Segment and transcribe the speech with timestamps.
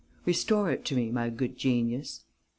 [0.25, 2.23] Restore it to me, my good genius.'